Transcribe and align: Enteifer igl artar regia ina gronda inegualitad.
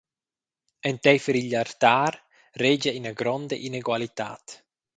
Enteifer 0.89 1.37
igl 1.41 1.53
artar 1.61 2.13
regia 2.63 2.91
ina 3.01 3.13
gronda 3.21 3.55
inegualitad. 3.69 4.45